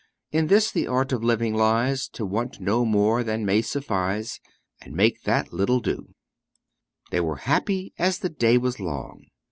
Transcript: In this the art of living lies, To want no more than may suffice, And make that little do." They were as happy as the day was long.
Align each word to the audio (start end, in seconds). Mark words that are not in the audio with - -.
In 0.31 0.47
this 0.47 0.71
the 0.71 0.87
art 0.87 1.11
of 1.11 1.23
living 1.23 1.53
lies, 1.53 2.07
To 2.13 2.25
want 2.25 2.59
no 2.59 2.85
more 2.85 3.23
than 3.23 3.45
may 3.45 3.61
suffice, 3.61 4.39
And 4.81 4.95
make 4.95 5.21
that 5.25 5.53
little 5.53 5.79
do." 5.79 6.15
They 7.11 7.19
were 7.19 7.37
as 7.37 7.43
happy 7.43 7.93
as 7.99 8.17
the 8.17 8.29
day 8.29 8.57
was 8.57 8.79
long. 8.79 9.25